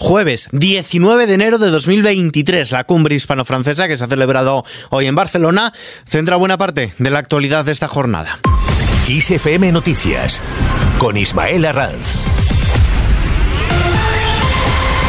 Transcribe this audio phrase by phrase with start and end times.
[0.00, 5.14] Jueves 19 de enero de 2023, la cumbre hispano-francesa que se ha celebrado hoy en
[5.14, 5.74] Barcelona
[6.06, 8.40] centra buena parte de la actualidad de esta jornada.
[9.06, 10.40] ISFM Noticias
[10.98, 12.49] con Ismael Arranz.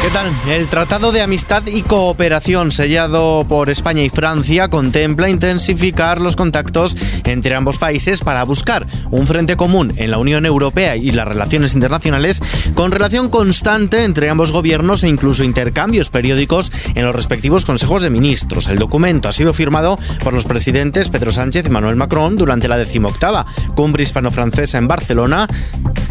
[0.01, 0.31] ¿Qué tal?
[0.47, 6.97] El Tratado de Amistad y Cooperación sellado por España y Francia contempla intensificar los contactos
[7.23, 11.75] entre ambos países para buscar un frente común en la Unión Europea y las relaciones
[11.75, 12.41] internacionales
[12.73, 18.09] con relación constante entre ambos gobiernos e incluso intercambios periódicos en los respectivos consejos de
[18.09, 18.69] ministros.
[18.69, 22.79] El documento ha sido firmado por los presidentes Pedro Sánchez y Manuel Macron durante la
[22.79, 23.45] decimoctava
[23.75, 25.47] cumbre hispano-francesa en Barcelona.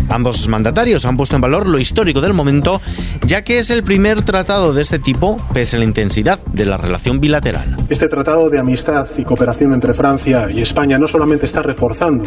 [0.09, 2.81] Ambos mandatarios han puesto en valor lo histórico del momento,
[3.25, 6.67] ya que es el el primer tratado de este tipo pese a la intensidad de
[6.67, 7.77] la relación bilateral.
[7.89, 12.27] Este tratado de amistad y cooperación entre Francia y España no solamente está reforzando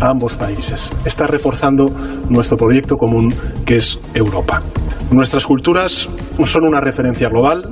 [0.00, 1.86] a ambos países, está reforzando
[2.28, 3.34] nuestro proyecto común
[3.66, 4.62] que es Europa.
[5.10, 6.08] Nuestras culturas
[6.44, 7.64] son una referencia global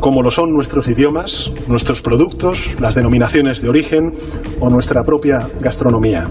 [0.00, 4.12] como lo son nuestros idiomas, nuestros productos, las denominaciones de origen
[4.60, 6.28] o nuestra propia gastronomía.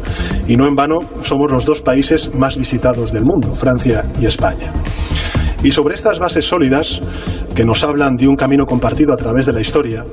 [0.47, 4.71] Y no en vano somos los dos países más visitados del mundo, Francia y España.
[5.63, 7.01] Y sobre estas bases sólidas,
[7.55, 10.05] que nos hablan de un camino compartido a través de la historia,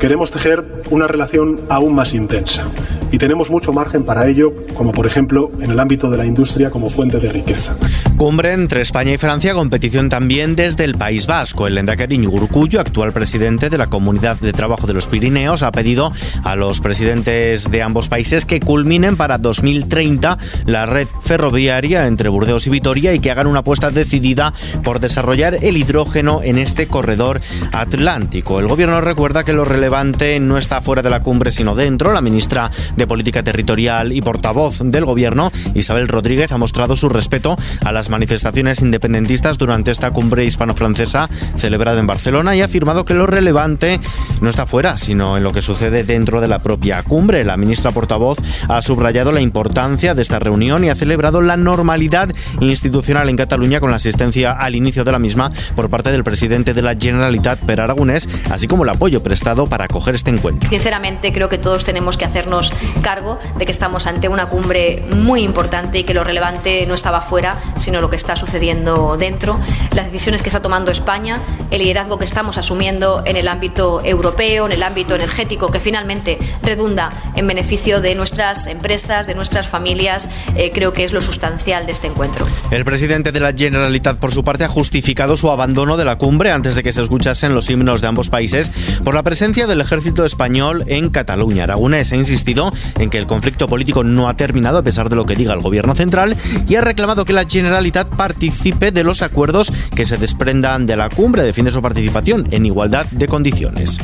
[0.00, 2.66] queremos tejer una relación aún más intensa.
[3.10, 6.70] Y tenemos mucho margen para ello, como por ejemplo en el ámbito de la industria
[6.70, 7.76] como fuente de riqueza.
[8.22, 11.66] Cumbre entre España y Francia, competición también desde el País Vasco.
[11.66, 16.12] El Endacari Urcullo, actual presidente de la Comunidad de Trabajo de los Pirineos, ha pedido
[16.44, 22.68] a los presidentes de ambos países que culminen para 2030 la red ferroviaria entre Burdeos
[22.68, 27.40] y Vitoria y que hagan una apuesta decidida por desarrollar el hidrógeno en este corredor
[27.72, 28.60] atlántico.
[28.60, 32.12] El gobierno recuerda que lo relevante no está fuera de la cumbre sino dentro.
[32.12, 37.56] La ministra de Política Territorial y portavoz del gobierno, Isabel Rodríguez, ha mostrado su respeto
[37.84, 43.14] a las manifestaciones independentistas durante esta cumbre hispano-francesa celebrada en Barcelona y ha afirmado que
[43.14, 44.00] lo relevante
[44.42, 47.44] no está fuera, sino en lo que sucede dentro de la propia cumbre.
[47.44, 52.28] La ministra portavoz ha subrayado la importancia de esta reunión y ha celebrado la normalidad
[52.60, 56.74] institucional en Cataluña con la asistencia al inicio de la misma por parte del presidente
[56.74, 60.68] de la Generalitat, Per Aragonés, así como el apoyo prestado para acoger este encuentro.
[60.68, 65.42] Sinceramente, creo que todos tenemos que hacernos cargo de que estamos ante una cumbre muy
[65.42, 69.58] importante y que lo relevante no estaba fuera, sino lo que está sucediendo dentro,
[69.94, 71.40] las decisiones que está tomando España,
[71.70, 76.36] el liderazgo que estamos asumiendo en el ámbito europeo, en el ámbito energético, que finalmente
[76.62, 81.86] redunda en beneficio de nuestras empresas, de nuestras familias, eh, creo que es lo sustancial
[81.86, 82.44] de este encuentro.
[82.72, 86.50] El presidente de la Generalitat, por su parte, ha justificado su abandono de la cumbre
[86.50, 88.72] antes de que se escuchasen los himnos de ambos países
[89.04, 91.64] por la presencia del ejército español en Cataluña.
[91.64, 95.24] Aragonés ha insistido en que el conflicto político no ha terminado a pesar de lo
[95.24, 96.36] que diga el gobierno central
[96.66, 101.08] y ha reclamado que la Generalitat participe de los acuerdos que se desprendan de la
[101.08, 101.42] cumbre.
[101.42, 103.98] Defiende su participación en igualdad de condiciones.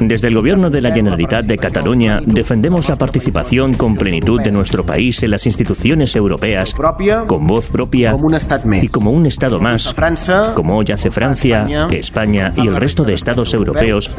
[0.00, 4.84] Desde el gobierno de la Generalitat de Cataluña defendemos la participación con plenitud de nuestro
[4.84, 6.74] país en las instituciones europeas
[7.26, 8.14] con voz propia
[8.82, 9.94] y como un Estado más,
[10.54, 14.16] como hoy hace Francia, España y el resto de Estados europeos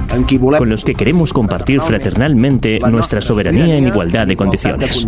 [0.58, 5.08] con los que queremos compartir fraternalmente nuestra soberanía en igualdad de condiciones.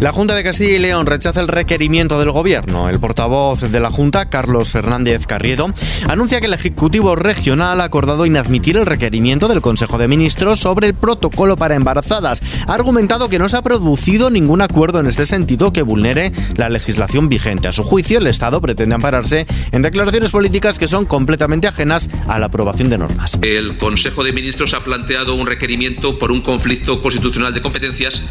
[0.00, 2.88] La Junta de Castilla y León rechaza el requerimiento del Gobierno.
[2.88, 5.72] El portavoz de la Junta, Carlos Fernández Carriedo,
[6.08, 10.88] anuncia que el Ejecutivo Regional ha acordado inadmitir el requerimiento del Consejo de Ministros sobre
[10.88, 12.42] el protocolo para embarazadas.
[12.66, 16.68] Ha argumentado que no se ha producido ningún acuerdo en este sentido que vulnere la
[16.68, 17.68] legislación vigente.
[17.68, 22.38] A su juicio, el Estado pretende ampararse en declaraciones políticas que son completamente ajenas a
[22.38, 23.38] la aprobación de normas.
[23.42, 28.22] El Consejo de Ministros ha planteado un requerimiento por un conflicto constitucional de competencias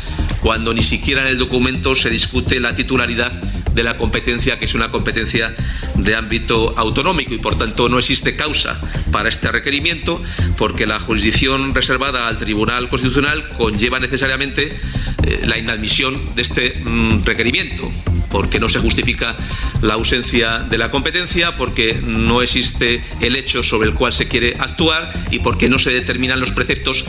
[0.41, 4.73] cuando ni siquiera en el documento se discute la titularidad de la competencia, que es
[4.73, 5.53] una competencia
[5.95, 8.79] de ámbito autonómico y por tanto no existe causa
[9.11, 10.23] para este requerimiento
[10.57, 14.77] porque la jurisdicción reservada al Tribunal Constitucional conlleva necesariamente
[15.23, 17.91] eh, la inadmisión de este mm, requerimiento
[18.35, 19.37] porque no se justifica
[19.81, 24.57] la ausencia de la competencia, porque no existe el hecho sobre el cual se quiere
[24.59, 27.05] actuar y porque no se determinan los preceptos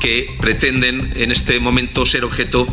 [0.00, 2.66] que pretenden en este momento ser objeto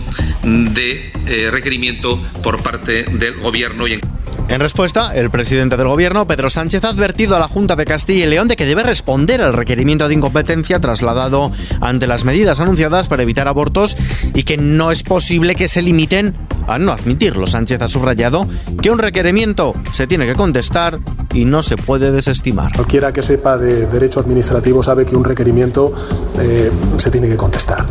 [0.44, 3.86] de eh, requerimiento por parte del Gobierno.
[3.86, 4.02] Y en
[4.50, 8.26] en respuesta, el presidente del gobierno, Pedro Sánchez, ha advertido a la Junta de Castilla
[8.26, 11.52] y León de que debe responder al requerimiento de incompetencia trasladado
[11.82, 13.96] ante las medidas anunciadas para evitar abortos
[14.34, 16.36] y que no es posible que se limiten
[16.70, 17.48] a no admitirlo.
[17.48, 18.48] Sánchez ha subrayado
[18.82, 21.00] que un requerimiento se tiene que contestar
[21.34, 22.74] y no se puede desestimar.
[22.76, 25.92] Cualquiera que sepa de derecho administrativo sabe que un requerimiento
[26.40, 27.86] eh, se tiene que contestar.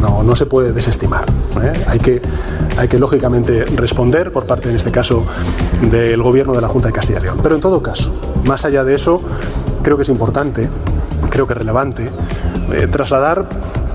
[0.00, 1.24] no, no se puede desestimar.
[1.86, 2.20] Hay, que,
[2.76, 5.24] hay que, lógicamente, responder por parte, en este caso,
[5.90, 7.40] del Gobierno de la Junta de Castilla y León.
[7.42, 8.12] Pero en todo caso,
[8.44, 9.20] más allá de eso,
[9.82, 10.68] creo que es importante,
[11.30, 12.08] creo que es relevante,
[12.90, 13.46] trasladar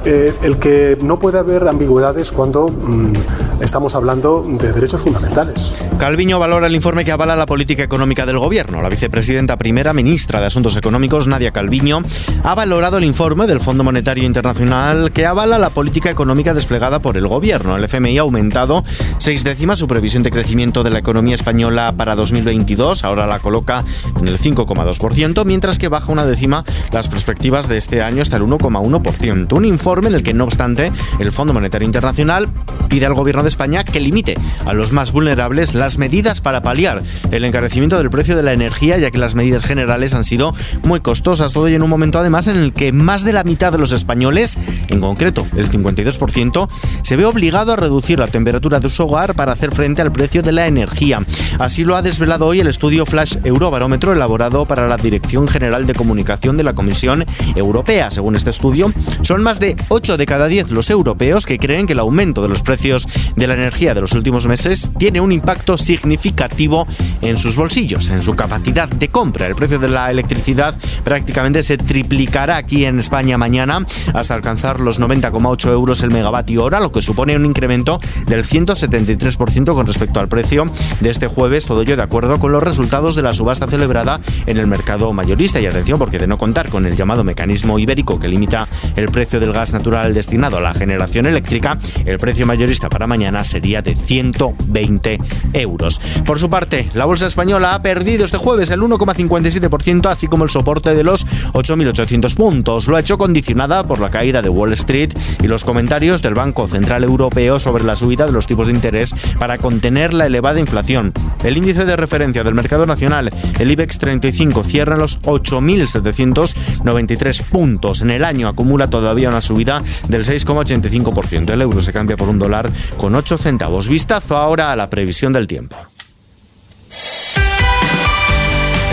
[0.06, 3.14] eh, el que no puede haber ambigüedades cuando mm,
[3.62, 5.74] estamos hablando de derechos fundamentales.
[5.98, 8.82] Calviño valora el informe que avala la política económica del gobierno.
[8.82, 12.02] La vicepresidenta primera ministra de Asuntos Económicos, Nadia Calviño,
[12.44, 17.18] ha valorado el informe del Fondo Monetario Internacional que avala la política económica desplegada por
[17.18, 17.76] el gobierno.
[17.76, 18.84] El FMI ha aumentado
[19.18, 23.04] seis décimas su previsión de crecimiento de la economía española para 2022.
[23.04, 23.84] Ahora la coloca
[24.20, 28.44] en el 5,2%, mientras que baja una décima las perspectivas de este año hasta el
[28.44, 29.54] 1,1%.
[29.54, 32.48] Un informe en el que, no obstante, el Fondo Monetario Internacional
[32.88, 37.02] pide al Gobierno España que limite a los más vulnerables las medidas para paliar
[37.32, 40.54] el encarecimiento del precio de la energía, ya que las medidas generales han sido
[40.84, 41.54] muy costosas.
[41.54, 43.92] Todo y en un momento, además, en el que más de la mitad de los
[43.92, 44.58] españoles,
[44.88, 46.70] en concreto el 52%,
[47.02, 50.42] se ve obligado a reducir la temperatura de su hogar para hacer frente al precio
[50.42, 51.22] de la energía.
[51.60, 55.94] Así lo ha desvelado hoy el estudio Flash Eurobarómetro elaborado para la Dirección General de
[55.94, 58.12] Comunicación de la Comisión Europea.
[58.12, 58.92] Según este estudio,
[59.22, 62.50] son más de 8 de cada 10 los europeos que creen que el aumento de
[62.50, 66.86] los precios de la energía de los últimos meses tiene un impacto significativo
[67.22, 69.48] en sus bolsillos, en su capacidad de compra.
[69.48, 75.00] El precio de la electricidad prácticamente se triplicará aquí en España mañana hasta alcanzar los
[75.00, 80.28] 90,8 euros el megavatio hora, lo que supone un incremento del 173% con respecto al
[80.28, 80.66] precio
[81.00, 84.58] de este jueves, todo ello de acuerdo con los resultados de la subasta celebrada en
[84.58, 85.62] el mercado mayorista.
[85.62, 89.40] Y atención, porque de no contar con el llamado mecanismo ibérico que limita el precio
[89.40, 93.96] del gas natural destinado a la generación eléctrica, el precio mayorista para mañana sería de
[93.96, 95.20] 120
[95.54, 96.02] euros.
[96.26, 100.50] Por su parte, la bolsa española ha perdido este jueves el 1,57%, así como el
[100.50, 102.88] soporte de los 8.800 puntos.
[102.88, 105.12] Lo ha hecho condicionada por la caída de Wall Street
[105.44, 109.14] y los comentarios del Banco Central Europeo sobre la subida de los tipos de interés
[109.40, 111.14] para contener la elevada inflación.
[111.44, 118.02] El índice de referencia del mercado nacional, el IBEX 35, cierra en los 8.793 puntos.
[118.02, 121.52] En el año acumula todavía una subida del 6,85%.
[121.52, 123.90] El euro se cambia por un dólar con 8 centavos.
[123.90, 125.76] Vistazo ahora a la previsión del tiempo.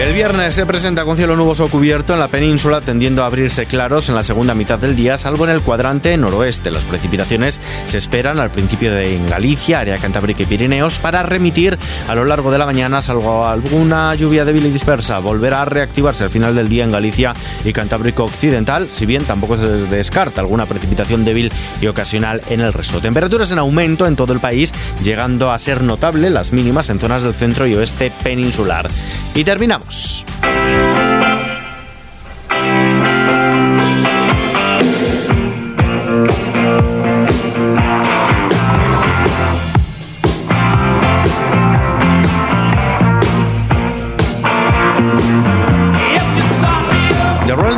[0.04, 4.10] El viernes se presenta con cielo nuboso cubierto en la península, tendiendo a abrirse claros
[4.10, 6.70] en la segunda mitad del día, salvo en el cuadrante noroeste.
[6.70, 11.78] Las precipitaciones se esperan al principio de en Galicia, área Cantábrica y Pirineos, para remitir
[12.06, 15.20] a lo largo de la mañana, salvo alguna lluvia débil y dispersa.
[15.20, 17.32] Volverá a reactivarse al final del día en Galicia
[17.64, 22.74] y Cantábrico Occidental, si bien tampoco se descarta alguna precipitación débil y ocasional en el
[22.74, 23.00] resto.
[23.00, 27.22] Temperaturas en aumento en todo el país, llegando a ser notable las mínimas en zonas
[27.22, 28.90] del centro y oeste peninsular.
[29.34, 30.83] Y terminamos Música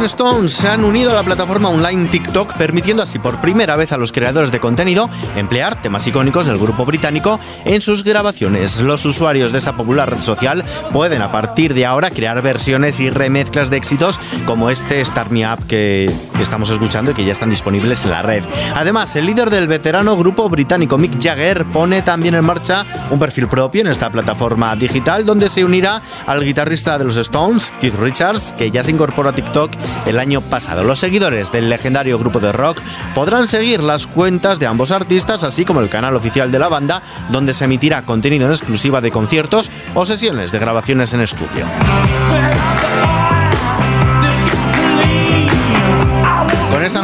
[0.06, 3.97] Stones se han unido a la plataforma online TikTok, permitiendo así por primera vez a
[3.97, 8.81] los creadores de contenido emplear temas icónicos del grupo británico en sus grabaciones.
[8.81, 13.11] Los usuarios de esa popular red social pueden a partir de ahora crear versiones y
[13.11, 17.50] remezclas de éxitos como este Start Me Up que estamos escuchando y que ya están
[17.50, 18.44] disponibles en la red.
[18.75, 23.49] Además, el líder del veterano grupo británico Mick Jagger pone también en marcha un perfil
[23.49, 28.52] propio en esta plataforma digital donde se unirá al guitarrista de los Stones, Keith Richards,
[28.52, 29.73] que ya se incorporó a TikTok
[30.05, 30.85] el año pasado.
[30.85, 32.81] Los seguidores del legendario grupo de rock
[33.15, 37.03] podrán seguir las cuentas de ambos artistas, así como el canal oficial de la banda,
[37.31, 41.67] donde se emitirá contenido en exclusiva de conciertos o sesiones de grabaciones en estudio.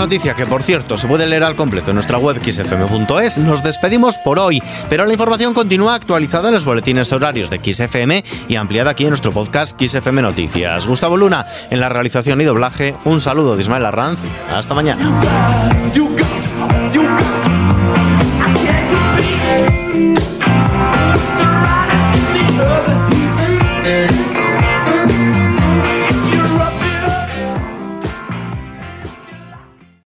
[0.03, 4.19] noticia, que por cierto se puede leer al completo en nuestra web xfm.es, nos despedimos
[4.19, 8.91] por hoy, pero la información continúa actualizada en los boletines horarios de XFM y ampliada
[8.91, 10.89] aquí en nuestro podcast XFM Noticias.
[10.89, 14.19] Gustavo Luna, en la realización y doblaje, un saludo de Ismael Arranz,
[14.51, 15.21] hasta mañana.